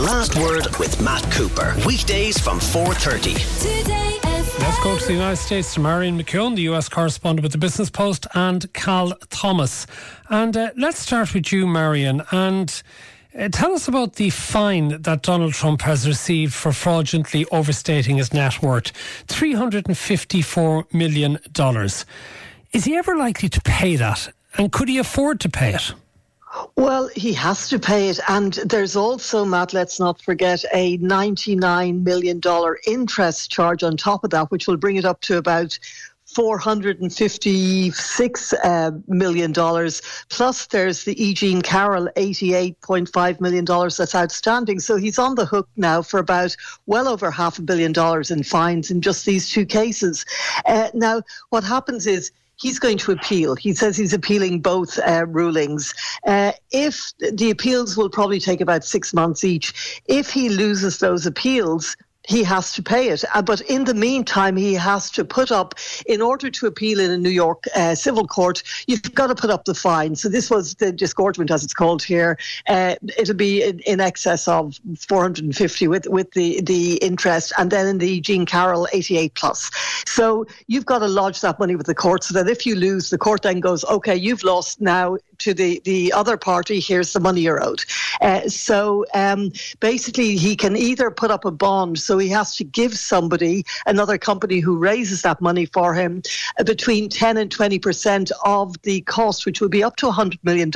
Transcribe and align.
The 0.00 0.06
Last 0.06 0.34
Word 0.36 0.66
with 0.78 0.98
Matt 1.02 1.30
Cooper. 1.30 1.76
Weekdays 1.86 2.38
from 2.38 2.58
4.30. 2.58 3.34
Let's 4.58 4.82
go 4.82 4.96
to 4.96 5.06
the 5.06 5.12
United 5.12 5.36
States 5.36 5.74
to 5.74 5.80
Marion 5.80 6.18
McKeone, 6.18 6.56
the 6.56 6.62
US 6.72 6.88
correspondent 6.88 7.42
with 7.42 7.52
the 7.52 7.58
Business 7.58 7.90
Post, 7.90 8.26
and 8.32 8.72
Cal 8.72 9.12
Thomas. 9.28 9.86
And 10.30 10.56
uh, 10.56 10.70
let's 10.78 11.00
start 11.00 11.34
with 11.34 11.52
you, 11.52 11.66
Marion. 11.66 12.22
And 12.30 12.82
uh, 13.38 13.50
tell 13.50 13.74
us 13.74 13.88
about 13.88 14.14
the 14.14 14.30
fine 14.30 15.02
that 15.02 15.20
Donald 15.20 15.52
Trump 15.52 15.82
has 15.82 16.08
received 16.08 16.54
for 16.54 16.72
fraudulently 16.72 17.44
overstating 17.52 18.16
his 18.16 18.32
net 18.32 18.62
worth 18.62 18.94
$354 19.26 20.94
million. 20.94 21.38
Is 22.72 22.84
he 22.86 22.96
ever 22.96 23.18
likely 23.18 23.50
to 23.50 23.60
pay 23.60 23.96
that? 23.96 24.32
And 24.56 24.72
could 24.72 24.88
he 24.88 24.96
afford 24.96 25.40
to 25.40 25.50
pay 25.50 25.74
it? 25.74 25.92
Well, 26.76 27.08
he 27.14 27.32
has 27.34 27.68
to 27.68 27.78
pay 27.78 28.08
it. 28.08 28.18
And 28.28 28.54
there's 28.64 28.96
also, 28.96 29.44
Matt, 29.44 29.72
let's 29.72 30.00
not 30.00 30.20
forget, 30.20 30.64
a 30.72 30.98
$99 30.98 32.02
million 32.02 32.40
interest 32.86 33.50
charge 33.50 33.82
on 33.82 33.96
top 33.96 34.24
of 34.24 34.30
that, 34.30 34.50
which 34.50 34.66
will 34.66 34.76
bring 34.76 34.96
it 34.96 35.04
up 35.04 35.20
to 35.22 35.38
about 35.38 35.78
$456 36.34 38.54
uh, 38.64 38.92
million. 39.08 39.52
Plus, 40.28 40.66
there's 40.66 41.04
the 41.04 41.22
E. 41.22 41.34
Jean 41.34 41.62
Carroll 41.62 42.08
$88.5 42.16 43.40
million 43.40 43.64
that's 43.64 44.14
outstanding. 44.14 44.80
So 44.80 44.96
he's 44.96 45.18
on 45.18 45.34
the 45.34 45.46
hook 45.46 45.68
now 45.76 46.02
for 46.02 46.20
about 46.20 46.54
well 46.86 47.08
over 47.08 47.30
half 47.30 47.58
a 47.58 47.62
billion 47.62 47.92
dollars 47.92 48.30
in 48.30 48.42
fines 48.42 48.90
in 48.90 49.00
just 49.00 49.24
these 49.26 49.50
two 49.50 49.66
cases. 49.66 50.24
Uh, 50.66 50.90
now, 50.94 51.22
what 51.50 51.64
happens 51.64 52.06
is 52.06 52.32
he's 52.60 52.78
going 52.78 52.98
to 52.98 53.12
appeal. 53.12 53.54
He 53.54 53.72
says 53.72 53.96
he's 53.96 54.12
appealing 54.12 54.60
both 54.60 54.98
uh, 54.98 55.26
rulings. 55.26 55.94
Uh, 56.26 56.52
if 56.70 57.12
the 57.18 57.50
appeals 57.50 57.96
will 57.96 58.10
probably 58.10 58.40
take 58.40 58.60
about 58.60 58.84
six 58.84 59.14
months 59.14 59.44
each, 59.44 60.02
if 60.06 60.30
he 60.30 60.48
loses 60.48 60.98
those 60.98 61.26
appeals, 61.26 61.96
he 62.28 62.42
has 62.44 62.72
to 62.72 62.82
pay 62.82 63.08
it. 63.08 63.24
Uh, 63.34 63.42
but 63.42 63.60
in 63.62 63.84
the 63.84 63.94
meantime, 63.94 64.56
he 64.56 64.74
has 64.74 65.10
to 65.10 65.24
put 65.24 65.50
up, 65.50 65.74
in 66.06 66.20
order 66.20 66.50
to 66.50 66.66
appeal 66.66 67.00
in 67.00 67.10
a 67.10 67.18
New 67.18 67.30
York 67.30 67.64
uh, 67.74 67.94
civil 67.94 68.26
court, 68.26 68.62
you've 68.86 69.14
got 69.14 69.28
to 69.28 69.34
put 69.34 69.50
up 69.50 69.64
the 69.64 69.74
fine. 69.74 70.14
So 70.14 70.28
this 70.28 70.50
was 70.50 70.74
the 70.76 70.92
disgorgement, 70.92 71.50
as 71.50 71.64
it's 71.64 71.74
called 71.74 72.02
here. 72.02 72.38
Uh, 72.68 72.96
it'll 73.18 73.34
be 73.34 73.62
in, 73.62 73.80
in, 73.80 74.00
excess 74.00 74.48
of 74.48 74.78
450 74.98 75.88
with, 75.88 76.06
with 76.08 76.30
the, 76.32 76.60
the 76.62 76.94
interest, 76.96 77.52
and 77.58 77.70
then 77.70 77.86
in 77.86 77.98
the 77.98 78.20
Jean 78.20 78.46
Carroll 78.46 78.88
88 78.92 79.34
plus. 79.34 79.70
So 80.06 80.46
you've 80.66 80.86
got 80.86 81.00
to 81.00 81.08
lodge 81.08 81.40
that 81.42 81.58
money 81.58 81.76
with 81.76 81.86
the 81.86 81.94
court 81.94 82.24
so 82.24 82.34
that 82.34 82.48
if 82.48 82.64
you 82.64 82.74
lose, 82.74 83.10
the 83.10 83.18
court 83.18 83.42
then 83.42 83.60
goes, 83.60 83.84
okay, 83.84 84.16
you've 84.16 84.42
lost 84.42 84.80
now 84.80 85.18
to 85.38 85.54
the, 85.54 85.80
the 85.84 86.12
other 86.12 86.36
party, 86.36 86.80
here's 86.80 87.12
the 87.12 87.20
money 87.20 87.40
you're 87.42 87.62
owed. 87.62 87.84
Uh, 88.20 88.48
so 88.48 89.04
um, 89.14 89.52
basically, 89.80 90.36
he 90.36 90.54
can 90.54 90.76
either 90.76 91.10
put 91.10 91.30
up 91.30 91.44
a 91.44 91.50
bond, 91.50 91.98
so 92.10 92.18
he 92.18 92.28
has 92.28 92.56
to 92.56 92.64
give 92.64 92.98
somebody, 92.98 93.64
another 93.86 94.18
company 94.18 94.58
who 94.58 94.76
raises 94.76 95.22
that 95.22 95.40
money 95.40 95.64
for 95.64 95.94
him, 95.94 96.22
uh, 96.58 96.64
between 96.64 97.08
10 97.08 97.36
and 97.36 97.48
20% 97.56 98.32
of 98.44 98.74
the 98.82 99.02
cost, 99.02 99.46
which 99.46 99.60
would 99.60 99.70
be 99.70 99.84
up 99.84 99.94
to 99.94 100.06
$100 100.06 100.40
million. 100.42 100.72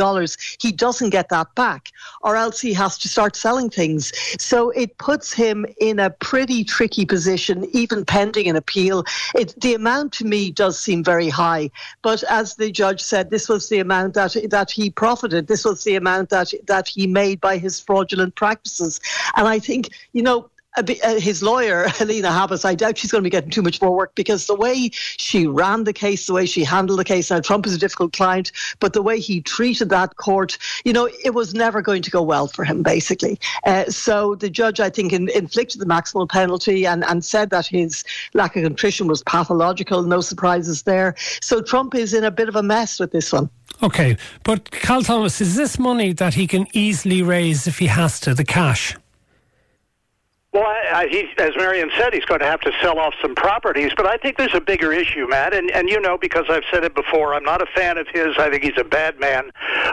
He 0.60 0.70
doesn't 0.70 1.10
get 1.10 1.30
that 1.30 1.52
back, 1.56 1.90
or 2.22 2.36
else 2.36 2.60
he 2.60 2.72
has 2.74 2.98
to 2.98 3.08
start 3.08 3.34
selling 3.34 3.68
things. 3.68 4.12
So 4.38 4.70
it 4.70 4.96
puts 4.98 5.32
him 5.32 5.66
in 5.80 5.98
a 5.98 6.10
pretty 6.10 6.62
tricky 6.62 7.04
position, 7.04 7.66
even 7.72 8.04
pending 8.04 8.46
an 8.48 8.54
appeal. 8.54 9.04
It, 9.34 9.60
the 9.60 9.74
amount 9.74 10.12
to 10.12 10.24
me 10.24 10.52
does 10.52 10.78
seem 10.78 11.02
very 11.02 11.30
high, 11.30 11.68
but 12.02 12.22
as 12.30 12.54
the 12.54 12.70
judge 12.70 13.00
said, 13.00 13.30
this 13.30 13.48
was 13.48 13.68
the 13.68 13.80
amount 13.80 14.14
that 14.14 14.36
that 14.50 14.70
he 14.70 14.88
profited. 14.88 15.48
This 15.48 15.64
was 15.64 15.82
the 15.82 15.96
amount 15.96 16.28
that 16.28 16.52
that 16.66 16.86
he 16.86 17.08
made 17.08 17.40
by 17.40 17.58
his 17.58 17.80
fraudulent 17.80 18.36
practices. 18.36 19.00
And 19.34 19.48
I 19.48 19.58
think, 19.58 19.88
you 20.12 20.22
know, 20.22 20.48
his 20.86 21.42
lawyer, 21.42 21.86
Alina 22.00 22.28
Habba, 22.28 22.64
I 22.64 22.74
doubt 22.74 22.98
she's 22.98 23.10
going 23.10 23.22
to 23.22 23.26
be 23.26 23.30
getting 23.30 23.50
too 23.50 23.62
much 23.62 23.80
more 23.80 23.94
work 23.94 24.14
because 24.14 24.46
the 24.46 24.54
way 24.54 24.90
she 24.92 25.46
ran 25.46 25.84
the 25.84 25.92
case, 25.92 26.26
the 26.26 26.32
way 26.32 26.46
she 26.46 26.64
handled 26.64 26.98
the 26.98 27.04
case, 27.04 27.30
now 27.30 27.40
Trump 27.40 27.66
is 27.66 27.74
a 27.74 27.78
difficult 27.78 28.12
client, 28.12 28.52
but 28.80 28.92
the 28.92 29.02
way 29.02 29.20
he 29.20 29.40
treated 29.40 29.88
that 29.90 30.16
court, 30.16 30.58
you 30.84 30.92
know, 30.92 31.08
it 31.24 31.34
was 31.34 31.54
never 31.54 31.82
going 31.82 32.02
to 32.02 32.10
go 32.10 32.22
well 32.22 32.46
for 32.46 32.64
him, 32.64 32.82
basically. 32.82 33.38
Uh, 33.64 33.84
so 33.84 34.34
the 34.34 34.50
judge, 34.50 34.80
I 34.80 34.90
think, 34.90 35.12
in, 35.12 35.28
inflicted 35.30 35.80
the 35.80 35.86
maximum 35.86 36.26
penalty 36.28 36.86
and, 36.86 37.04
and 37.04 37.24
said 37.24 37.50
that 37.50 37.66
his 37.66 38.04
lack 38.34 38.56
of 38.56 38.62
contrition 38.62 39.06
was 39.06 39.22
pathological, 39.22 40.02
no 40.02 40.20
surprises 40.20 40.82
there. 40.82 41.14
So 41.40 41.60
Trump 41.60 41.94
is 41.94 42.14
in 42.14 42.24
a 42.24 42.30
bit 42.30 42.48
of 42.48 42.56
a 42.56 42.62
mess 42.62 42.98
with 42.98 43.12
this 43.12 43.32
one. 43.32 43.48
Okay, 43.82 44.16
but 44.44 44.70
Cal 44.70 45.02
Thomas, 45.02 45.40
is 45.40 45.56
this 45.56 45.78
money 45.78 46.12
that 46.12 46.34
he 46.34 46.46
can 46.46 46.66
easily 46.72 47.22
raise 47.22 47.66
if 47.66 47.78
he 47.78 47.86
has 47.86 48.20
to, 48.20 48.34
the 48.34 48.44
cash? 48.44 48.96
Well, 50.54 50.62
I, 50.62 50.84
I, 50.94 51.08
he, 51.08 51.28
as 51.38 51.56
Marion 51.56 51.90
said, 51.98 52.14
he's 52.14 52.24
going 52.24 52.38
to 52.38 52.46
have 52.46 52.60
to 52.60 52.70
sell 52.80 53.00
off 53.00 53.12
some 53.20 53.34
properties. 53.34 53.90
But 53.96 54.06
I 54.06 54.16
think 54.16 54.36
there's 54.36 54.54
a 54.54 54.60
bigger 54.60 54.92
issue, 54.92 55.26
Matt. 55.26 55.52
And, 55.52 55.68
and 55.72 55.90
you 55.90 56.00
know, 56.00 56.16
because 56.16 56.44
I've 56.48 56.62
said 56.72 56.84
it 56.84 56.94
before, 56.94 57.34
I'm 57.34 57.42
not 57.42 57.60
a 57.60 57.66
fan 57.74 57.98
of 57.98 58.06
his. 58.06 58.36
I 58.38 58.50
think 58.50 58.62
he's 58.62 58.78
a 58.78 58.84
bad 58.84 59.18
man. 59.18 59.50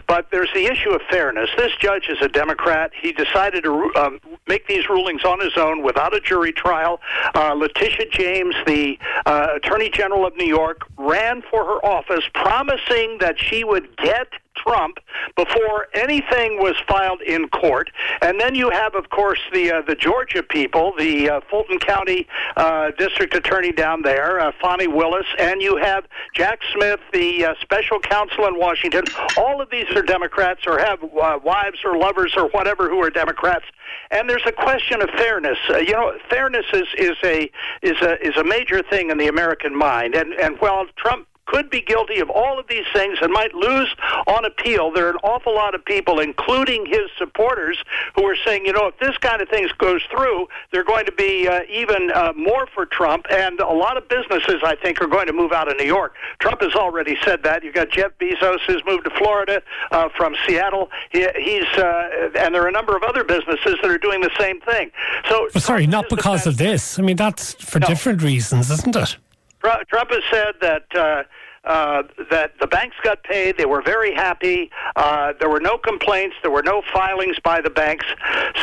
But 0.07 0.27
there's 0.31 0.53
the 0.53 0.65
issue 0.65 0.91
of 0.91 1.01
fairness. 1.09 1.49
This 1.57 1.71
judge 1.79 2.09
is 2.09 2.19
a 2.21 2.27
Democrat. 2.27 2.91
He 3.01 3.11
decided 3.11 3.63
to 3.63 3.91
um, 3.95 4.19
make 4.47 4.67
these 4.67 4.89
rulings 4.89 5.23
on 5.23 5.39
his 5.39 5.55
own 5.57 5.83
without 5.83 6.15
a 6.15 6.19
jury 6.19 6.51
trial. 6.51 6.99
Uh, 7.35 7.53
Letitia 7.53 8.07
James, 8.11 8.55
the 8.65 8.97
uh, 9.25 9.47
Attorney 9.55 9.89
General 9.89 10.25
of 10.25 10.35
New 10.35 10.45
York, 10.45 10.81
ran 10.97 11.41
for 11.49 11.63
her 11.65 11.85
office 11.85 12.23
promising 12.33 13.17
that 13.19 13.35
she 13.39 13.63
would 13.63 13.95
get 13.97 14.27
Trump 14.55 14.97
before 15.35 15.87
anything 15.93 16.57
was 16.57 16.75
filed 16.87 17.21
in 17.21 17.47
court. 17.49 17.89
And 18.21 18.39
then 18.39 18.55
you 18.55 18.69
have, 18.69 18.95
of 18.95 19.09
course, 19.09 19.39
the 19.53 19.71
uh, 19.71 19.81
the 19.81 19.95
Georgia 19.95 20.43
people, 20.43 20.93
the 20.97 21.29
uh, 21.29 21.41
Fulton 21.49 21.79
County 21.79 22.27
uh, 22.57 22.91
District 22.97 23.33
Attorney 23.33 23.71
down 23.71 24.01
there, 24.01 24.39
uh, 24.39 24.51
Fani 24.61 24.87
Willis, 24.87 25.25
and 25.39 25.61
you 25.61 25.77
have 25.77 26.05
Jack 26.33 26.59
Smith, 26.73 26.99
the 27.13 27.45
uh, 27.45 27.53
special 27.61 27.99
counsel 27.99 28.45
in 28.45 28.57
Washington. 28.57 29.05
All 29.37 29.61
of 29.61 29.69
these 29.69 29.89
are 29.95 30.01
Democrats 30.01 30.61
or 30.67 30.77
have 30.79 31.03
uh, 31.03 31.39
wives 31.43 31.79
or 31.83 31.97
lovers 31.97 32.33
or 32.35 32.47
whatever 32.49 32.89
who 32.89 33.01
are 33.01 33.09
Democrats. 33.09 33.65
And 34.11 34.29
there's 34.29 34.45
a 34.45 34.51
question 34.51 35.01
of 35.01 35.09
fairness. 35.11 35.57
Uh, 35.69 35.77
you 35.77 35.93
know, 35.93 36.17
fairness 36.29 36.65
is, 36.73 36.87
is 36.97 37.17
a 37.23 37.49
is 37.81 37.99
a 38.01 38.25
is 38.25 38.35
a 38.37 38.43
major 38.43 38.83
thing 38.83 39.09
in 39.09 39.17
the 39.17 39.27
American 39.27 39.75
mind. 39.75 40.15
And 40.15 40.33
and 40.33 40.57
while 40.59 40.85
Trump 40.97 41.27
could 41.45 41.69
be 41.69 41.81
guilty 41.81 42.19
of 42.19 42.29
all 42.29 42.59
of 42.59 42.67
these 42.67 42.85
things 42.93 43.17
and 43.21 43.31
might 43.31 43.53
lose 43.53 43.93
on 44.27 44.45
appeal. 44.45 44.91
There 44.91 45.07
are 45.07 45.11
an 45.11 45.17
awful 45.23 45.53
lot 45.53 45.75
of 45.75 45.83
people, 45.83 46.19
including 46.19 46.85
his 46.85 47.09
supporters, 47.17 47.77
who 48.15 48.25
are 48.25 48.37
saying, 48.45 48.65
you 48.65 48.73
know, 48.73 48.87
if 48.87 48.97
this 48.99 49.17
kind 49.17 49.41
of 49.41 49.49
thing 49.49 49.67
goes 49.77 50.01
through, 50.09 50.47
they're 50.71 50.83
going 50.83 51.05
to 51.05 51.11
be 51.11 51.47
uh, 51.47 51.61
even 51.69 52.11
uh, 52.11 52.33
more 52.35 52.67
for 52.73 52.85
Trump. 52.85 53.25
And 53.29 53.59
a 53.59 53.73
lot 53.73 53.97
of 53.97 54.07
businesses, 54.07 54.61
I 54.63 54.75
think, 54.75 55.01
are 55.01 55.07
going 55.07 55.27
to 55.27 55.33
move 55.33 55.51
out 55.51 55.69
of 55.69 55.77
New 55.77 55.85
York. 55.85 56.15
Trump 56.39 56.61
has 56.61 56.73
already 56.73 57.17
said 57.25 57.43
that. 57.43 57.63
You've 57.63 57.75
got 57.75 57.89
Jeff 57.89 58.11
Bezos 58.19 58.59
who's 58.67 58.83
moved 58.85 59.05
to 59.05 59.11
Florida 59.17 59.61
uh, 59.91 60.09
from 60.15 60.35
Seattle. 60.47 60.89
He, 61.11 61.27
he's 61.37 61.67
uh, 61.77 62.29
and 62.35 62.53
there 62.53 62.63
are 62.63 62.67
a 62.67 62.71
number 62.71 62.95
of 62.95 63.03
other 63.03 63.23
businesses 63.23 63.75
that 63.81 63.89
are 63.89 63.97
doing 63.97 64.21
the 64.21 64.31
same 64.39 64.61
thing. 64.61 64.91
So, 65.29 65.49
well, 65.53 65.61
sorry, 65.61 65.87
not 65.87 66.09
because 66.09 66.47
of 66.47 66.57
this. 66.57 66.99
I 66.99 67.01
mean, 67.01 67.17
that's 67.17 67.53
for 67.53 67.79
no. 67.79 67.87
different 67.87 68.21
reasons, 68.21 68.69
isn't 68.71 68.95
it? 68.95 69.17
Trump 69.61 70.11
has 70.11 70.23
said 70.29 70.55
that 70.61 70.85
uh, 70.95 71.23
uh, 71.63 72.03
that 72.31 72.53
the 72.59 72.67
banks 72.67 72.95
got 73.03 73.23
paid. 73.23 73.57
They 73.57 73.65
were 73.65 73.83
very 73.83 74.13
happy. 74.13 74.71
Uh, 74.95 75.33
there 75.39 75.49
were 75.49 75.59
no 75.59 75.77
complaints. 75.77 76.35
There 76.41 76.49
were 76.49 76.63
no 76.63 76.81
filings 76.91 77.37
by 77.43 77.61
the 77.61 77.69
banks. 77.69 78.05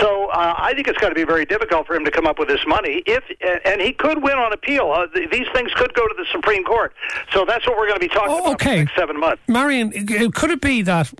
So 0.01 0.27
uh, 0.31 0.55
I 0.59 0.75
think 0.75 0.89
it's 0.89 0.99
going 0.99 1.13
to 1.13 1.15
be 1.15 1.25
very 1.25 1.45
difficult 1.45 1.87
for 1.87 1.95
him 1.95 2.05
to 2.05 2.11
come 2.11 2.27
up 2.27 2.39
with 2.39 2.49
this 2.49 2.67
money. 2.67 3.03
If 3.07 3.23
and 3.65 3.81
he 3.81 3.93
could 3.93 4.23
win 4.23 4.39
on 4.39 4.53
appeal. 4.53 4.91
Uh, 4.91 5.07
these 5.15 5.47
things 5.55 5.73
could 5.75 5.95
go 5.95 6.07
to 6.07 6.15
the 6.17 6.27
Supreme 6.33 6.65
Court. 6.65 6.93
So 7.33 7.45
that's 7.45 7.67
what 7.67 7.77
we're 7.77 7.87
going 7.87 8.01
to 8.01 8.09
be 8.09 8.13
talking 8.13 8.31
oh, 8.31 8.53
okay. 8.55 8.83
about 8.83 8.93
for 8.93 9.01
seven 9.01 9.21
months. 9.21 9.43
Marion, 9.47 9.93
could 10.33 10.51
it 10.51 10.61
be 10.61 10.83
that 10.83 11.13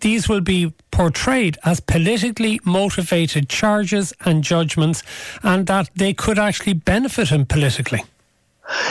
these 0.00 0.28
will 0.28 0.40
be 0.40 0.72
portrayed 0.92 1.58
as 1.64 1.80
politically 1.80 2.60
motivated 2.64 3.48
charges 3.48 4.12
and 4.24 4.44
judgments, 4.44 5.02
and 5.42 5.66
that 5.66 5.90
they 5.96 6.14
could 6.14 6.38
actually 6.38 6.74
benefit 6.74 7.28
him 7.28 7.46
politically? 7.46 8.04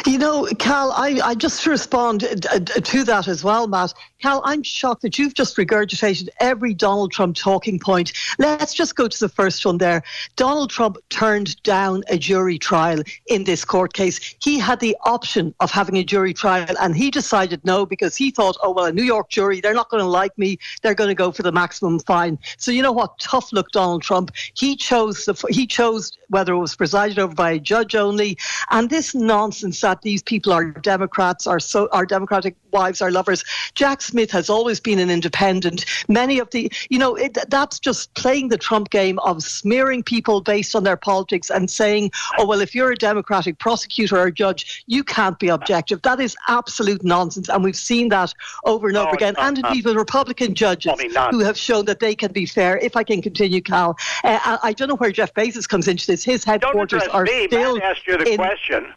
You 0.06 0.18
know, 0.18 0.48
Cal, 0.60 0.92
I, 0.92 1.20
I 1.24 1.36
just 1.36 1.66
respond 1.66 2.24
uh, 2.24 2.60
to 2.60 3.04
that 3.04 3.28
as 3.28 3.44
well, 3.44 3.68
Matt. 3.68 3.94
Cal, 4.26 4.42
I'm 4.44 4.64
shocked 4.64 5.04
that 5.04 5.20
you've 5.20 5.36
just 5.36 5.56
regurgitated 5.56 6.30
every 6.40 6.74
Donald 6.74 7.12
Trump 7.12 7.36
talking 7.36 7.78
point. 7.78 8.12
Let's 8.40 8.74
just 8.74 8.96
go 8.96 9.08
to 9.08 9.20
the 9.20 9.30
first 9.30 9.64
one 9.64 9.78
there. 9.78 10.02
Donald 10.36 10.72
Trump 10.72 10.98
turned 11.12 11.62
down 11.62 12.02
a 12.10 12.18
jury 12.18 12.58
trial 12.58 13.04
in 13.28 13.44
this 13.44 13.64
court 13.64 13.94
case. 13.94 14.36
He 14.42 14.58
had 14.58 14.80
the 14.80 14.98
option 15.06 15.54
of 15.60 15.70
having 15.70 15.98
a 15.98 16.04
jury 16.04 16.34
trial 16.34 16.76
and 16.82 16.98
he 16.98 17.12
decided 17.12 17.64
no 17.66 17.86
because 17.86 18.16
he 18.16 18.32
thought, 18.32 18.58
oh, 18.64 18.72
well, 18.72 18.86
a 18.86 18.92
New 18.92 19.04
York 19.04 19.30
jury, 19.30 19.62
they're 19.62 19.76
not 19.76 19.90
going 19.90 20.02
to 20.02 20.10
like 20.10 20.36
me. 20.40 20.58
They're 20.82 20.96
going 20.96 21.10
to 21.10 21.14
go 21.14 21.32
for 21.32 21.44
the 21.44 21.52
maximum 21.52 22.00
fine. 22.00 22.40
So, 22.58 22.72
you 22.72 22.82
know 22.82 22.92
what? 22.92 23.20
Tough 23.20 23.54
look, 23.54 23.70
Donald 23.70 24.02
Trump. 24.02 24.32
He 24.56 24.76
chose, 24.76 25.26
the, 25.26 25.36
he 25.52 25.68
chose 25.68 26.18
whether 26.30 26.54
it 26.54 26.60
was 26.60 26.76
presided 26.76 27.20
over 27.20 27.36
by 27.36 27.52
a 27.52 27.60
judge 27.60 27.94
only. 27.94 28.40
And 28.72 28.90
this 28.90 29.14
nonsense 29.14 29.82
that 29.82 30.02
these 30.02 30.24
people 30.24 30.52
are 30.52 30.72
Democrats, 30.72 31.46
are 31.46 31.60
so, 31.60 31.90
our 31.92 32.08
Democratic 32.08 32.56
wives, 32.72 33.04
are 33.04 33.12
lovers. 33.12 33.44
Jack 33.76 34.02
Smith 34.16 34.32
has 34.32 34.50
always 34.50 34.80
been 34.80 34.98
an 34.98 35.10
independent. 35.10 35.84
Many 36.08 36.40
of 36.40 36.50
the, 36.52 36.72
you 36.90 36.98
know, 36.98 37.16
it, 37.16 37.38
that's 37.50 37.80
just 37.80 38.14
playing 38.14 38.48
the 38.48 38.58
Trump 38.58 38.90
game 38.90 39.20
of 39.20 39.44
smearing 39.44 40.04
people 40.04 40.40
based 40.40 40.74
on 40.74 40.86
their 40.86 40.96
politics 40.96 41.50
and 41.50 41.70
saying, 41.70 42.12
oh, 42.38 42.46
well, 42.46 42.62
if 42.62 42.74
you're 42.74 42.94
a 42.94 42.96
Democratic 42.96 43.60
prosecutor 43.60 44.18
or 44.18 44.32
judge, 44.32 44.86
you 44.88 45.04
can't 45.04 45.38
be 45.38 45.50
objective. 45.50 46.02
That 46.04 46.22
is 46.22 46.34
absolute 46.48 47.04
nonsense. 47.04 47.50
And 47.50 47.62
we've 47.62 47.76
seen 47.76 48.08
that 48.08 48.34
over 48.64 48.88
and 48.88 48.96
over 48.96 49.12
again. 49.12 49.36
and 49.38 49.58
indeed 49.58 49.84
with 49.84 49.98
Republican 49.98 50.56
judges 50.56 50.94
who 51.32 51.40
have 51.40 51.58
shown 51.58 51.84
that 51.84 52.00
they 52.00 52.16
can 52.16 52.32
be 52.32 52.46
fair. 52.46 52.78
If 52.78 52.96
I 52.96 53.04
can 53.04 53.22
continue, 53.22 53.60
Cal, 53.60 53.98
uh, 54.24 54.58
I, 54.64 54.72
don't 54.72 54.88
know 54.88 54.96
where 54.96 55.12
Jeff 55.12 55.34
Bezos 55.34 55.68
comes 55.68 55.90
into 55.90 56.08
this. 56.08 56.24
His 56.24 56.46
headquarters 56.46 57.04
are 57.12 57.24
me. 57.24 57.48
still. 57.48 57.76
Matt 57.80 57.98
asked 57.98 58.08
you 58.08 58.18
the 58.18 58.32
in, 58.32 58.38
question. 58.38 58.94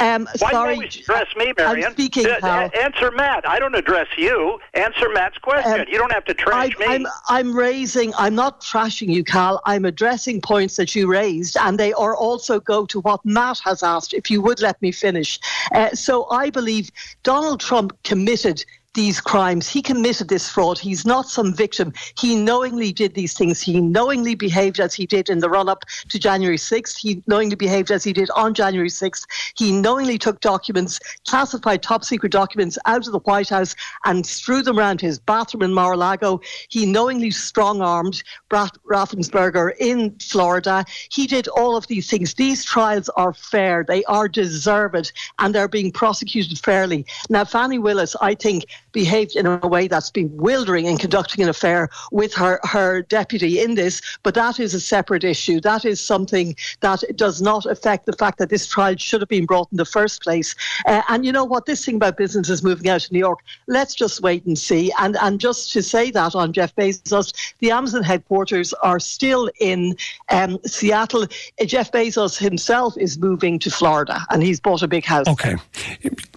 Um, 0.00 0.28
Why 0.38 0.50
sorry, 0.50 0.76
do 0.76 0.82
you 0.82 0.88
address 0.88 1.26
me, 1.36 1.52
Marion? 1.56 1.86
I'm 1.86 1.92
speaking, 1.92 2.26
uh, 2.26 2.40
Cal. 2.40 2.70
Answer 2.74 3.10
Matt. 3.10 3.48
I 3.48 3.58
don't 3.58 3.74
address 3.74 4.08
you. 4.16 4.58
Answer 4.74 5.08
Matt's 5.10 5.38
question. 5.38 5.80
Um, 5.80 5.86
you 5.88 5.98
don't 5.98 6.12
have 6.12 6.24
to 6.26 6.34
trash 6.34 6.72
I, 6.78 6.78
me. 6.78 6.94
I'm, 6.94 7.06
I'm 7.28 7.56
raising, 7.56 8.12
I'm 8.16 8.34
not 8.34 8.60
trashing 8.60 9.12
you, 9.12 9.24
Cal. 9.24 9.60
I'm 9.64 9.84
addressing 9.84 10.40
points 10.40 10.76
that 10.76 10.94
you 10.94 11.10
raised, 11.10 11.56
and 11.58 11.78
they 11.78 11.92
are 11.92 12.16
also 12.16 12.60
go 12.60 12.86
to 12.86 13.00
what 13.00 13.24
Matt 13.24 13.58
has 13.64 13.82
asked, 13.82 14.14
if 14.14 14.30
you 14.30 14.40
would 14.42 14.60
let 14.60 14.80
me 14.82 14.92
finish. 14.92 15.38
Uh, 15.74 15.90
so 15.90 16.28
I 16.30 16.50
believe 16.50 16.90
Donald 17.22 17.60
Trump 17.60 17.96
committed 18.04 18.64
these 18.96 19.20
crimes. 19.20 19.68
He 19.68 19.82
committed 19.82 20.28
this 20.28 20.48
fraud. 20.48 20.78
He's 20.78 21.04
not 21.04 21.28
some 21.28 21.54
victim. 21.54 21.92
He 22.18 22.34
knowingly 22.34 22.92
did 22.92 23.14
these 23.14 23.34
things. 23.34 23.60
He 23.60 23.78
knowingly 23.78 24.34
behaved 24.34 24.80
as 24.80 24.94
he 24.94 25.04
did 25.06 25.28
in 25.28 25.38
the 25.38 25.50
run 25.50 25.68
up 25.68 25.84
to 26.08 26.18
January 26.18 26.56
6th. 26.56 26.96
He 26.96 27.22
knowingly 27.26 27.56
behaved 27.56 27.90
as 27.90 28.02
he 28.02 28.14
did 28.14 28.30
on 28.30 28.54
January 28.54 28.88
6th. 28.88 29.26
He 29.54 29.70
knowingly 29.70 30.16
took 30.16 30.40
documents, 30.40 30.98
classified 31.28 31.82
top 31.82 32.04
secret 32.04 32.32
documents 32.32 32.78
out 32.86 33.06
of 33.06 33.12
the 33.12 33.18
White 33.20 33.50
House 33.50 33.76
and 34.06 34.26
threw 34.26 34.62
them 34.62 34.78
around 34.78 35.02
his 35.02 35.18
bathroom 35.18 35.62
in 35.62 35.74
Mar 35.74 35.92
a 35.92 35.96
Lago. 35.96 36.40
He 36.68 36.86
knowingly 36.86 37.30
strong 37.30 37.82
armed 37.82 38.22
Raffensperger 38.50 39.72
in 39.78 40.18
Florida. 40.20 40.86
He 41.10 41.26
did 41.26 41.48
all 41.48 41.76
of 41.76 41.86
these 41.86 42.08
things. 42.08 42.32
These 42.32 42.64
trials 42.64 43.10
are 43.10 43.34
fair, 43.34 43.84
they 43.86 44.04
are 44.04 44.26
deserved, 44.26 45.12
and 45.38 45.54
they're 45.54 45.68
being 45.68 45.92
prosecuted 45.92 46.58
fairly. 46.58 47.04
Now, 47.28 47.44
Fani 47.44 47.78
Willis, 47.78 48.16
I 48.22 48.34
think, 48.34 48.64
behaved 48.96 49.36
in 49.36 49.44
a 49.44 49.58
way 49.58 49.86
that's 49.86 50.08
bewildering 50.08 50.86
in 50.86 50.96
conducting 50.96 51.42
an 51.42 51.50
affair 51.50 51.90
with 52.12 52.32
her, 52.32 52.58
her 52.64 53.02
deputy 53.02 53.60
in 53.60 53.74
this, 53.74 54.00
but 54.22 54.32
that 54.32 54.58
is 54.58 54.72
a 54.72 54.80
separate 54.80 55.22
issue. 55.22 55.60
That 55.60 55.84
is 55.84 56.00
something 56.00 56.56
that 56.80 57.04
does 57.14 57.42
not 57.42 57.66
affect 57.66 58.06
the 58.06 58.14
fact 58.14 58.38
that 58.38 58.48
this 58.48 58.66
trial 58.66 58.96
should 58.96 59.20
have 59.20 59.28
been 59.28 59.44
brought 59.44 59.68
in 59.70 59.76
the 59.76 59.84
first 59.84 60.22
place. 60.22 60.54
Uh, 60.86 61.02
and 61.10 61.26
you 61.26 61.30
know 61.30 61.44
what? 61.44 61.66
This 61.66 61.84
thing 61.84 61.96
about 61.96 62.16
businesses 62.16 62.62
moving 62.62 62.88
out 62.88 63.02
to 63.02 63.12
New 63.12 63.18
York, 63.18 63.40
let's 63.66 63.94
just 63.94 64.22
wait 64.22 64.46
and 64.46 64.58
see. 64.58 64.90
And, 64.98 65.18
and 65.20 65.38
just 65.38 65.74
to 65.74 65.82
say 65.82 66.10
that 66.12 66.34
on 66.34 66.54
Jeff 66.54 66.74
Bezos, 66.74 67.34
the 67.58 67.72
Amazon 67.72 68.02
headquarters 68.02 68.72
are 68.82 68.98
still 68.98 69.50
in 69.60 69.94
um, 70.30 70.58
Seattle. 70.64 71.26
Jeff 71.66 71.92
Bezos 71.92 72.38
himself 72.38 72.96
is 72.96 73.18
moving 73.18 73.58
to 73.58 73.70
Florida 73.70 74.22
and 74.30 74.42
he's 74.42 74.58
bought 74.58 74.82
a 74.82 74.88
big 74.88 75.04
house. 75.04 75.28
Okay. 75.28 75.56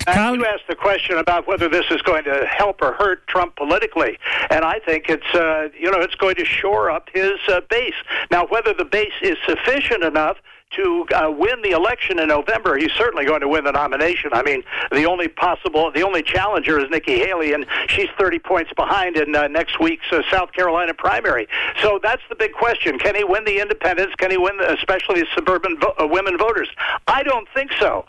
Cal- 0.06 0.36
you 0.36 0.46
asked 0.46 0.68
the 0.68 0.76
question 0.76 1.18
about 1.18 1.48
whether 1.48 1.70
this 1.70 1.86
is 1.90 2.02
going 2.02 2.26
to 2.26 2.49
help 2.50 2.82
or 2.82 2.94
hurt 2.94 3.26
Trump 3.28 3.56
politically, 3.56 4.18
and 4.50 4.66
I 4.66 4.80
think 4.80 5.06
it's 5.10 5.36
uh, 5.36 5.70
you 5.78 5.92
know 5.92 6.00
it's 6.00 6.16
going 6.16 6.36
to 6.36 6.46
shore 6.46 6.90
up 6.92 7.10
his 7.14 7.40
uh, 7.48 7.62
base. 7.70 7.96
Now, 8.32 8.48
whether 8.48 8.74
the 8.74 8.86
base 8.86 9.14
is 9.22 9.38
sufficient 9.46 10.04
enough 10.04 10.38
to 10.72 11.06
uh, 11.16 11.32
win 11.32 11.62
the 11.64 11.72
election 11.72 12.20
in 12.20 12.28
November, 12.28 12.78
he's 12.78 12.92
certainly 12.92 13.26
going 13.26 13.42
to 13.42 13.48
win 13.48 13.64
the 13.64 13.72
nomination. 13.72 14.30
I 14.34 14.44
mean, 14.44 14.64
the 14.92 15.06
only 15.06 15.28
possible, 15.28 15.92
the 15.92 16.04
only 16.04 16.22
challenger 16.22 16.80
is 16.80 16.90
Nikki 16.92 17.18
Haley, 17.18 17.54
and 17.54 17.66
she's 17.88 18.10
30 18.20 18.40
points 18.40 18.72
behind 18.76 19.18
in 19.18 19.36
uh, 19.36 19.48
next 19.48 19.80
week's 19.80 20.06
uh, 20.12 20.22
South 20.30 20.52
Carolina 20.52 20.94
primary. 20.94 21.48
So 21.82 22.00
that's 22.02 22.22
the 22.30 22.36
big 22.36 22.54
question: 22.54 23.00
Can 23.00 23.16
he 23.16 23.24
win 23.24 23.46
the 23.46 23.60
independents? 23.60 24.16
Can 24.16 24.32
he 24.32 24.38
win, 24.38 24.58
the, 24.58 24.72
especially 24.74 25.22
the 25.22 25.28
suburban 25.34 25.80
vo- 25.80 25.96
uh, 26.00 26.08
women 26.08 26.38
voters? 26.38 26.70
I 27.08 27.24
don't 27.24 27.48
think 27.54 27.72
so. 27.80 28.06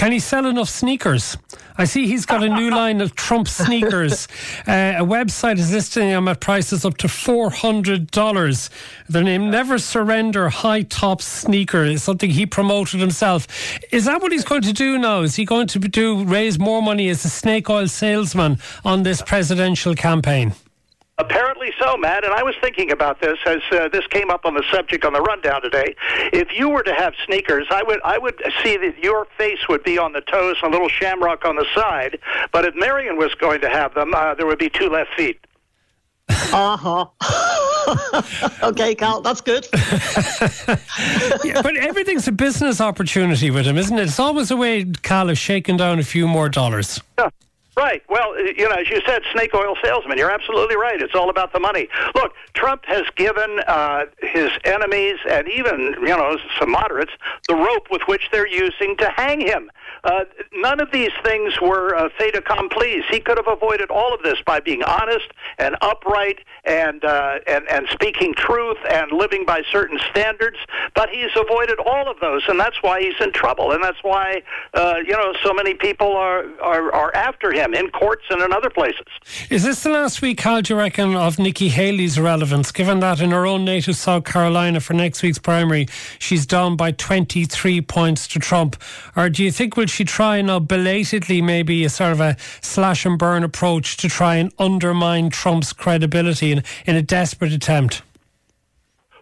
Can 0.00 0.12
he 0.12 0.18
sell 0.18 0.46
enough 0.46 0.70
sneakers? 0.70 1.36
I 1.76 1.84
see 1.84 2.06
he's 2.06 2.24
got 2.24 2.42
a 2.42 2.48
new 2.48 2.70
line 2.80 3.02
of 3.02 3.14
Trump 3.14 3.46
sneakers. 3.46 4.28
Uh, 4.66 4.94
a 4.96 5.04
website 5.04 5.58
is 5.58 5.70
listing 5.74 6.08
them 6.08 6.26
at 6.26 6.40
prices 6.40 6.86
up 6.86 6.96
to 6.96 7.06
$400. 7.06 8.70
Their 9.10 9.22
name 9.22 9.50
Never 9.50 9.78
Surrender 9.78 10.48
High 10.48 10.84
Top 10.84 11.20
Sneaker 11.20 11.84
is 11.84 12.02
something 12.02 12.30
he 12.30 12.46
promoted 12.46 12.98
himself. 12.98 13.46
Is 13.92 14.06
that 14.06 14.22
what 14.22 14.32
he's 14.32 14.42
going 14.42 14.62
to 14.62 14.72
do 14.72 14.96
now? 14.96 15.20
Is 15.20 15.36
he 15.36 15.44
going 15.44 15.66
to 15.66 15.78
do 15.78 16.24
raise 16.24 16.58
more 16.58 16.82
money 16.82 17.10
as 17.10 17.22
a 17.26 17.28
snake 17.28 17.68
oil 17.68 17.86
salesman 17.86 18.56
on 18.86 19.02
this 19.02 19.20
presidential 19.20 19.94
campaign? 19.94 20.54
Apparently 21.20 21.70
so, 21.78 21.98
Matt. 21.98 22.24
And 22.24 22.32
I 22.32 22.42
was 22.42 22.54
thinking 22.62 22.90
about 22.90 23.20
this 23.20 23.38
as 23.44 23.58
uh, 23.72 23.88
this 23.88 24.06
came 24.06 24.30
up 24.30 24.46
on 24.46 24.54
the 24.54 24.64
subject 24.72 25.04
on 25.04 25.12
the 25.12 25.20
rundown 25.20 25.60
today. 25.60 25.94
If 26.32 26.48
you 26.56 26.70
were 26.70 26.82
to 26.82 26.94
have 26.94 27.12
sneakers, 27.26 27.66
I 27.70 27.82
would 27.82 28.00
I 28.02 28.16
would 28.16 28.40
see 28.62 28.78
that 28.78 28.98
your 29.02 29.26
face 29.36 29.68
would 29.68 29.84
be 29.84 29.98
on 29.98 30.14
the 30.14 30.22
toes 30.22 30.56
and 30.62 30.72
a 30.72 30.72
little 30.72 30.88
shamrock 30.88 31.44
on 31.44 31.56
the 31.56 31.66
side. 31.74 32.18
But 32.52 32.64
if 32.64 32.74
Marion 32.74 33.18
was 33.18 33.34
going 33.34 33.60
to 33.60 33.68
have 33.68 33.92
them, 33.92 34.14
uh, 34.14 34.34
there 34.34 34.46
would 34.46 34.58
be 34.58 34.70
two 34.70 34.88
left 34.88 35.10
feet. 35.14 35.44
Uh 36.52 36.76
huh. 36.76 37.06
okay, 38.62 38.94
Cal, 38.94 39.20
that's 39.20 39.40
good. 39.40 39.66
yeah, 41.44 41.60
but 41.60 41.76
everything's 41.76 42.26
a 42.28 42.32
business 42.32 42.80
opportunity 42.80 43.50
with 43.50 43.66
him, 43.66 43.76
isn't 43.76 43.98
it? 43.98 44.02
It's 44.02 44.18
always 44.18 44.50
a 44.50 44.56
way, 44.56 44.84
Cal, 45.02 45.28
of 45.28 45.36
shaking 45.36 45.76
down 45.76 45.98
a 45.98 46.02
few 46.02 46.26
more 46.26 46.48
dollars. 46.48 47.00
Yeah. 47.18 47.28
Right. 47.80 48.02
Well, 48.10 48.38
you 48.38 48.68
know, 48.68 48.74
as 48.74 48.90
you 48.90 49.00
said, 49.06 49.22
snake 49.32 49.54
oil 49.54 49.74
salesman. 49.82 50.18
You're 50.18 50.30
absolutely 50.30 50.76
right. 50.76 51.00
It's 51.00 51.14
all 51.14 51.30
about 51.30 51.54
the 51.54 51.60
money. 51.60 51.88
Look, 52.14 52.34
Trump 52.52 52.84
has 52.84 53.04
given 53.16 53.60
uh, 53.66 54.04
his 54.20 54.50
enemies 54.64 55.16
and 55.26 55.48
even, 55.48 55.94
you 56.02 56.08
know, 56.08 56.36
some 56.58 56.72
moderates 56.72 57.12
the 57.48 57.54
rope 57.54 57.86
with 57.90 58.02
which 58.06 58.28
they're 58.32 58.46
using 58.46 58.98
to 58.98 59.08
hang 59.08 59.40
him. 59.40 59.70
Uh, 60.04 60.24
none 60.54 60.80
of 60.80 60.90
these 60.92 61.10
things 61.22 61.60
were 61.60 61.94
uh, 61.94 62.08
fait 62.18 62.34
accompli. 62.34 63.02
He 63.10 63.20
could 63.20 63.36
have 63.36 63.48
avoided 63.48 63.90
all 63.90 64.14
of 64.14 64.22
this 64.22 64.38
by 64.46 64.60
being 64.60 64.82
honest 64.82 65.26
and 65.58 65.76
upright 65.82 66.38
and, 66.64 67.04
uh, 67.04 67.38
and, 67.46 67.68
and 67.70 67.86
speaking 67.90 68.34
truth 68.34 68.78
and 68.88 69.12
living 69.12 69.44
by 69.44 69.62
certain 69.70 69.98
standards. 70.10 70.56
But 70.94 71.10
he's 71.10 71.30
avoided 71.36 71.78
all 71.80 72.10
of 72.10 72.18
those, 72.20 72.42
and 72.48 72.58
that's 72.58 72.82
why 72.82 73.00
he's 73.00 73.20
in 73.20 73.32
trouble. 73.32 73.72
And 73.72 73.82
that's 73.82 74.02
why, 74.02 74.42
uh, 74.74 74.96
you 75.04 75.12
know, 75.12 75.34
so 75.42 75.52
many 75.52 75.74
people 75.74 76.16
are, 76.16 76.44
are, 76.60 76.92
are 76.92 77.14
after 77.14 77.52
him 77.52 77.74
in 77.74 77.90
courts 77.90 78.24
and 78.30 78.42
in 78.42 78.52
other 78.52 78.70
places. 78.70 79.06
Is 79.50 79.64
this 79.64 79.82
the 79.82 79.90
last 79.90 80.22
week, 80.22 80.40
how 80.40 80.60
do 80.60 80.72
you 80.72 80.78
reckon, 80.78 81.14
of 81.14 81.38
Nikki 81.38 81.68
Haley's 81.68 82.18
relevance, 82.18 82.72
given 82.72 83.00
that 83.00 83.20
in 83.20 83.30
her 83.30 83.46
own 83.46 83.64
native 83.64 83.96
South 83.96 84.24
Carolina 84.24 84.80
for 84.80 84.94
next 84.94 85.22
week's 85.22 85.38
primary, 85.38 85.88
she's 86.18 86.46
down 86.46 86.76
by 86.76 86.92
23 86.92 87.80
points 87.82 88.26
to 88.28 88.38
Trump? 88.38 88.76
Or 89.16 89.28
do 89.28 89.44
you 89.44 89.52
think 89.52 89.76
we'll 89.76 89.89
she 89.90 90.04
try 90.04 90.40
now 90.42 90.58
belatedly, 90.58 91.42
maybe 91.42 91.84
a 91.84 91.88
sort 91.88 92.12
of 92.12 92.20
a 92.20 92.36
slash 92.60 93.04
and 93.04 93.18
burn 93.18 93.44
approach 93.44 93.96
to 93.98 94.08
try 94.08 94.36
and 94.36 94.52
undermine 94.58 95.30
Trump's 95.30 95.72
credibility 95.72 96.52
in, 96.52 96.62
in 96.86 96.96
a 96.96 97.02
desperate 97.02 97.52
attempt? 97.52 98.02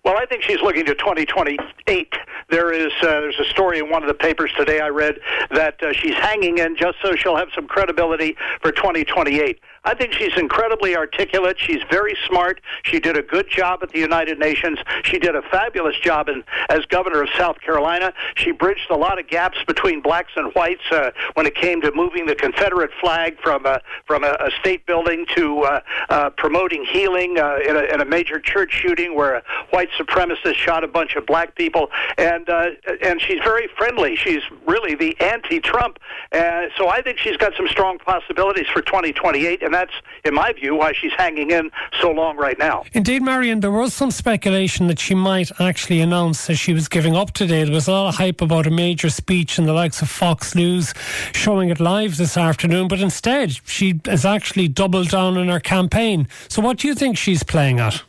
Well, 0.08 0.16
I 0.16 0.24
think 0.24 0.42
she's 0.42 0.62
looking 0.62 0.86
to 0.86 0.94
2028. 0.94 2.14
There 2.48 2.72
is 2.72 2.90
uh, 3.02 3.20
there's 3.20 3.38
a 3.38 3.44
story 3.44 3.78
in 3.78 3.90
one 3.90 4.02
of 4.02 4.08
the 4.08 4.14
papers 4.14 4.50
today 4.56 4.80
I 4.80 4.88
read 4.88 5.20
that 5.50 5.82
uh, 5.82 5.92
she's 5.92 6.14
hanging 6.14 6.56
in 6.56 6.78
just 6.78 6.96
so 7.02 7.14
she'll 7.14 7.36
have 7.36 7.48
some 7.54 7.68
credibility 7.68 8.34
for 8.62 8.72
2028. 8.72 9.60
I 9.84 9.94
think 9.94 10.12
she's 10.12 10.36
incredibly 10.36 10.96
articulate. 10.96 11.56
She's 11.58 11.82
very 11.90 12.16
smart. 12.26 12.60
She 12.82 13.00
did 13.00 13.16
a 13.16 13.22
good 13.22 13.48
job 13.48 13.80
at 13.82 13.90
the 13.90 13.98
United 13.98 14.38
Nations. 14.38 14.78
She 15.02 15.18
did 15.18 15.34
a 15.34 15.42
fabulous 15.42 15.96
job 15.98 16.28
in, 16.28 16.44
as 16.68 16.84
governor 16.86 17.22
of 17.22 17.28
South 17.38 17.60
Carolina. 17.60 18.12
She 18.34 18.50
bridged 18.50 18.90
a 18.90 18.96
lot 18.96 19.18
of 19.18 19.28
gaps 19.28 19.58
between 19.66 20.02
blacks 20.02 20.32
and 20.36 20.52
whites 20.54 20.82
uh, 20.90 21.12
when 21.34 21.46
it 21.46 21.54
came 21.54 21.80
to 21.82 21.92
moving 21.94 22.26
the 22.26 22.34
Confederate 22.34 22.90
flag 23.00 23.40
from 23.42 23.64
a, 23.66 23.80
from 24.06 24.24
a, 24.24 24.36
a 24.40 24.50
state 24.60 24.84
building 24.84 25.26
to 25.36 25.62
uh, 25.62 25.80
uh, 26.10 26.30
promoting 26.30 26.84
healing 26.84 27.38
uh, 27.38 27.58
in, 27.66 27.76
a, 27.76 27.84
in 27.84 28.00
a 28.00 28.04
major 28.04 28.40
church 28.40 28.72
shooting 28.72 29.14
where 29.14 29.36
a 29.36 29.42
white 29.70 29.88
supremacist 29.98 30.54
shot 30.54 30.84
a 30.84 30.88
bunch 30.88 31.16
of 31.16 31.26
black 31.26 31.54
people. 31.54 31.90
And 32.16 32.48
uh, 32.48 32.70
and 33.02 33.20
she's 33.20 33.40
very 33.42 33.68
friendly. 33.76 34.16
She's 34.16 34.42
really 34.66 34.94
the 34.94 35.18
anti-Trump. 35.20 35.98
Uh, 36.32 36.66
so 36.76 36.88
I 36.88 37.02
think 37.02 37.18
she's 37.18 37.36
got 37.36 37.52
some 37.56 37.68
strong 37.68 37.98
possibilities 37.98 38.66
for 38.72 38.82
2028 38.82 39.62
and 39.62 39.72
that's, 39.72 39.92
in 40.24 40.34
my 40.34 40.52
view, 40.52 40.74
why 40.74 40.92
she's 40.92 41.12
hanging 41.12 41.50
in 41.50 41.70
so 42.00 42.10
long 42.10 42.36
right 42.36 42.58
now. 42.58 42.84
Indeed, 42.92 43.22
Marion, 43.22 43.60
there 43.60 43.70
was 43.70 43.94
some 43.94 44.10
speculation 44.10 44.86
that 44.88 44.98
she 44.98 45.14
might 45.14 45.50
actually 45.60 46.00
announce 46.00 46.46
that 46.46 46.56
she 46.56 46.72
was 46.72 46.88
giving 46.88 47.16
up 47.16 47.32
today. 47.32 47.64
There 47.64 47.74
was 47.74 47.88
a 47.88 47.92
lot 47.92 48.08
of 48.08 48.14
hype 48.16 48.40
about 48.40 48.66
a 48.66 48.70
major 48.70 49.10
speech 49.10 49.58
in 49.58 49.66
the 49.66 49.72
likes 49.72 50.02
of 50.02 50.08
Fox 50.08 50.54
News 50.54 50.94
showing 51.32 51.70
it 51.70 51.80
live 51.80 52.16
this 52.16 52.36
afternoon, 52.36 52.88
but 52.88 53.00
instead 53.00 53.56
she 53.66 54.00
has 54.04 54.24
actually 54.24 54.68
doubled 54.68 55.10
down 55.10 55.36
on 55.36 55.48
her 55.48 55.60
campaign. 55.60 56.28
So, 56.48 56.62
what 56.62 56.78
do 56.78 56.88
you 56.88 56.94
think 56.94 57.16
she's 57.16 57.42
playing 57.42 57.80
at? 57.80 58.02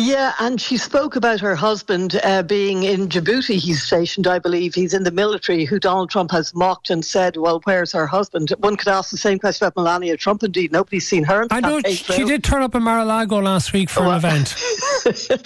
Yeah, 0.00 0.32
and 0.38 0.60
she 0.60 0.76
spoke 0.76 1.16
about 1.16 1.40
her 1.40 1.56
husband 1.56 2.20
uh, 2.22 2.44
being 2.44 2.84
in 2.84 3.08
Djibouti. 3.08 3.56
He's 3.56 3.82
stationed, 3.82 4.28
I 4.28 4.38
believe. 4.38 4.72
He's 4.72 4.94
in 4.94 5.02
the 5.02 5.10
military, 5.10 5.64
who 5.64 5.80
Donald 5.80 6.08
Trump 6.08 6.30
has 6.30 6.54
mocked 6.54 6.88
and 6.88 7.04
said, 7.04 7.36
"Well, 7.36 7.60
where's 7.64 7.90
her 7.90 8.06
husband?" 8.06 8.54
One 8.58 8.76
could 8.76 8.86
ask 8.86 9.10
the 9.10 9.16
same 9.16 9.40
question 9.40 9.66
about 9.66 9.74
Melania 9.74 10.16
Trump. 10.16 10.44
Indeed, 10.44 10.70
nobody's 10.70 11.08
seen 11.08 11.24
her. 11.24 11.48
I 11.50 11.58
know 11.58 11.80
she 11.80 12.22
did 12.22 12.44
turn 12.44 12.62
up 12.62 12.76
in 12.76 12.84
Mar-a-Lago 12.84 13.40
last 13.40 13.72
week 13.72 13.90
for 13.90 14.02
well, 14.02 14.12
an 14.12 14.18
event. 14.18 14.54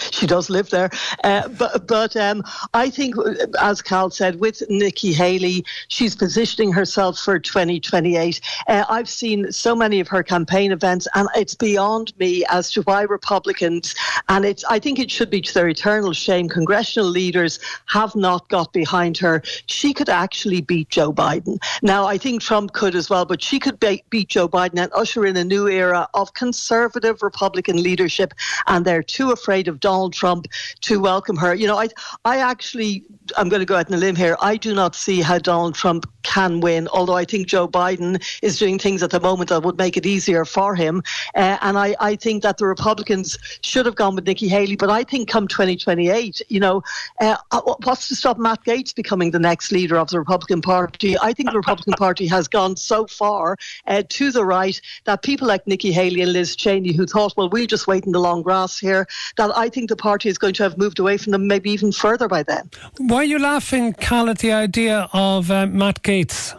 she 0.12 0.26
does 0.26 0.50
live 0.50 0.68
there, 0.68 0.90
uh, 1.24 1.48
but 1.48 1.86
but 1.86 2.14
um, 2.14 2.42
I 2.74 2.90
think, 2.90 3.14
as 3.58 3.80
Cal 3.80 4.10
said, 4.10 4.38
with 4.38 4.62
Nikki 4.68 5.14
Haley, 5.14 5.64
she's 5.88 6.14
positioning 6.14 6.72
herself 6.72 7.18
for 7.18 7.38
2028. 7.38 8.38
Uh, 8.68 8.84
I've 8.90 9.08
seen 9.08 9.50
so 9.50 9.74
many 9.74 9.98
of 9.98 10.08
her 10.08 10.22
campaign 10.22 10.72
events, 10.72 11.08
and 11.14 11.26
it's 11.34 11.54
beyond 11.54 12.12
me 12.18 12.44
as 12.50 12.70
to 12.72 12.82
why 12.82 13.00
Republicans 13.00 13.94
and 14.28 14.41
and 14.44 14.64
I 14.68 14.78
think 14.78 14.98
it 14.98 15.10
should 15.10 15.30
be 15.30 15.40
to 15.40 15.54
their 15.54 15.68
eternal 15.68 16.12
shame. 16.12 16.48
Congressional 16.48 17.08
leaders 17.08 17.58
have 17.86 18.14
not 18.16 18.48
got 18.48 18.72
behind 18.72 19.16
her. 19.18 19.42
She 19.66 19.92
could 19.94 20.08
actually 20.08 20.60
beat 20.60 20.88
Joe 20.88 21.12
Biden. 21.12 21.58
Now, 21.82 22.06
I 22.06 22.18
think 22.18 22.42
Trump 22.42 22.72
could 22.72 22.94
as 22.94 23.08
well, 23.08 23.24
but 23.24 23.42
she 23.42 23.58
could 23.58 23.78
be- 23.78 24.04
beat 24.10 24.28
Joe 24.28 24.48
Biden 24.48 24.80
and 24.82 24.92
usher 24.94 25.26
in 25.26 25.36
a 25.36 25.44
new 25.44 25.68
era 25.68 26.08
of 26.14 26.34
conservative 26.34 27.22
Republican 27.22 27.82
leadership. 27.82 28.34
And 28.66 28.84
they're 28.84 29.02
too 29.02 29.30
afraid 29.30 29.68
of 29.68 29.80
Donald 29.80 30.12
Trump 30.12 30.46
to 30.82 31.00
welcome 31.00 31.36
her. 31.36 31.54
You 31.54 31.66
know, 31.66 31.78
I, 31.78 31.88
I 32.24 32.38
actually, 32.38 33.04
I'm 33.36 33.48
going 33.48 33.60
to 33.60 33.66
go 33.66 33.76
out 33.76 33.88
on 33.88 33.94
a 33.94 33.98
limb 33.98 34.16
here. 34.16 34.36
I 34.40 34.56
do 34.56 34.74
not 34.74 34.94
see 34.94 35.20
how 35.20 35.38
Donald 35.38 35.74
Trump 35.74 36.06
can 36.22 36.60
win, 36.60 36.88
although 36.88 37.16
I 37.16 37.24
think 37.24 37.46
Joe 37.46 37.68
Biden 37.68 38.22
is 38.42 38.58
doing 38.58 38.78
things 38.78 39.02
at 39.02 39.10
the 39.10 39.20
moment 39.20 39.50
that 39.50 39.62
would 39.62 39.78
make 39.78 39.96
it 39.96 40.06
easier 40.06 40.44
for 40.44 40.74
him. 40.74 41.02
Uh, 41.34 41.58
and 41.60 41.78
I, 41.78 41.94
I 42.00 42.16
think 42.16 42.42
that 42.42 42.58
the 42.58 42.66
Republicans 42.66 43.38
should 43.62 43.86
have 43.86 43.94
gone 43.94 44.14
with 44.14 44.24
Nikki 44.32 44.48
Haley. 44.48 44.76
But 44.76 44.88
I 44.88 45.04
think 45.04 45.28
come 45.28 45.46
2028, 45.46 46.40
you 46.48 46.58
know, 46.58 46.82
uh, 47.20 47.36
uh, 47.50 47.60
what's 47.84 48.08
to 48.08 48.16
stop 48.16 48.38
Matt 48.38 48.64
Gaetz 48.64 48.94
becoming 48.94 49.30
the 49.30 49.38
next 49.38 49.70
leader 49.70 49.98
of 49.98 50.08
the 50.08 50.18
Republican 50.18 50.62
Party? 50.62 51.18
I 51.18 51.34
think 51.34 51.50
the 51.50 51.58
Republican 51.58 51.92
Party 51.98 52.26
has 52.28 52.48
gone 52.48 52.76
so 52.76 53.06
far 53.06 53.58
uh, 53.86 54.04
to 54.08 54.30
the 54.32 54.42
right 54.42 54.80
that 55.04 55.22
people 55.22 55.46
like 55.46 55.66
Nikki 55.66 55.92
Haley 55.92 56.22
and 56.22 56.32
Liz 56.32 56.56
Cheney, 56.56 56.94
who 56.94 57.04
thought, 57.04 57.34
well, 57.36 57.50
we'll 57.50 57.66
just 57.66 57.86
wait 57.86 58.06
in 58.06 58.12
the 58.12 58.20
long 58.20 58.40
grass 58.40 58.78
here, 58.78 59.06
that 59.36 59.54
I 59.54 59.68
think 59.68 59.90
the 59.90 59.96
party 59.96 60.30
is 60.30 60.38
going 60.38 60.54
to 60.54 60.62
have 60.62 60.78
moved 60.78 60.98
away 60.98 61.18
from 61.18 61.32
them 61.32 61.46
maybe 61.46 61.70
even 61.70 61.92
further 61.92 62.26
by 62.26 62.42
then. 62.42 62.70
Why 62.96 63.16
are 63.16 63.24
you 63.24 63.38
laughing, 63.38 63.92
Cal, 63.92 64.30
at 64.30 64.38
the 64.38 64.52
idea 64.52 65.10
of 65.12 65.50
uh, 65.50 65.66
Matt 65.66 66.02
Gaetz? 66.02 66.58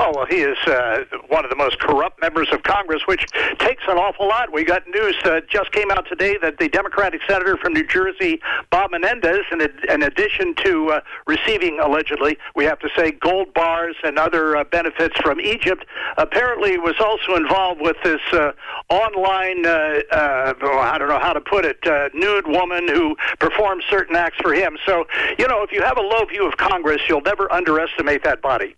Oh, 0.00 0.12
well, 0.14 0.26
he 0.26 0.36
is 0.36 0.56
uh, 0.68 1.02
one 1.26 1.44
of 1.44 1.50
the 1.50 1.56
most 1.56 1.80
corrupt 1.80 2.20
members 2.20 2.46
of 2.52 2.62
Congress, 2.62 3.02
which 3.06 3.26
takes 3.58 3.82
an 3.88 3.98
awful 3.98 4.28
lot. 4.28 4.52
We 4.52 4.62
got 4.62 4.86
news 4.86 5.16
uh, 5.24 5.40
just 5.50 5.72
came 5.72 5.90
out 5.90 6.06
today 6.08 6.38
that 6.40 6.60
the 6.60 6.68
Democratic 6.68 7.20
senator 7.26 7.56
from 7.56 7.72
New 7.72 7.84
Jersey, 7.84 8.40
Bob 8.70 8.92
Menendez, 8.92 9.40
in, 9.50 9.60
in 9.60 10.04
addition 10.04 10.54
to 10.64 10.90
uh, 10.90 11.00
receiving, 11.26 11.80
allegedly, 11.80 12.38
we 12.54 12.64
have 12.64 12.78
to 12.78 12.88
say, 12.96 13.10
gold 13.10 13.52
bars 13.54 13.96
and 14.04 14.20
other 14.20 14.56
uh, 14.56 14.62
benefits 14.62 15.16
from 15.20 15.40
Egypt, 15.40 15.84
apparently 16.16 16.78
was 16.78 16.94
also 17.00 17.34
involved 17.34 17.80
with 17.80 17.96
this 18.04 18.20
uh, 18.32 18.52
online, 18.90 19.66
uh, 19.66 19.98
uh, 20.12 20.54
I 20.62 20.96
don't 20.96 21.08
know 21.08 21.18
how 21.18 21.32
to 21.32 21.40
put 21.40 21.64
it, 21.64 21.84
uh, 21.88 22.08
nude 22.14 22.46
woman 22.46 22.86
who 22.86 23.16
performs 23.40 23.82
certain 23.90 24.14
acts 24.14 24.36
for 24.40 24.54
him. 24.54 24.78
So, 24.86 25.06
you 25.40 25.48
know, 25.48 25.64
if 25.64 25.72
you 25.72 25.82
have 25.82 25.98
a 25.98 26.02
low 26.02 26.24
view 26.26 26.46
of 26.46 26.56
Congress, 26.56 27.02
you'll 27.08 27.20
never 27.22 27.52
underestimate 27.52 28.22
that 28.22 28.40
body. 28.40 28.76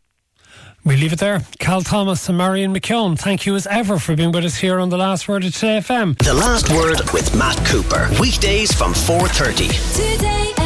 We 0.84 0.96
leave 0.96 1.12
it 1.12 1.18
there. 1.18 1.42
Cal 1.58 1.82
Thomas 1.82 2.28
and 2.28 2.38
Marion 2.38 2.74
McKeone, 2.74 3.18
thank 3.18 3.44
you 3.44 3.54
as 3.54 3.66
ever 3.66 3.98
for 3.98 4.16
being 4.16 4.32
with 4.32 4.44
us 4.44 4.56
here 4.56 4.78
on 4.80 4.88
The 4.88 4.96
Last 4.96 5.28
Word 5.28 5.44
of 5.44 5.54
Today 5.54 5.78
FM. 5.78 6.16
The 6.18 6.32
Last 6.32 6.70
Word 6.70 7.00
with 7.12 7.34
Matt 7.36 7.64
Cooper. 7.66 8.08
Weekdays 8.18 8.72
from 8.72 8.94
4.30. 8.94 10.14
Today 10.14 10.59